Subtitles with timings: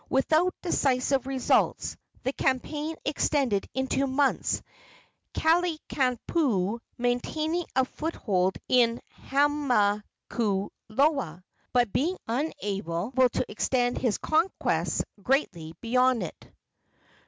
[0.09, 4.63] Without decisive results, the campaign extended into months,
[5.35, 16.23] Kalaniopuu maintaining a foothold in Hamakualoa, but being unable to extend his conquests greatly beyond
[16.23, 16.51] it.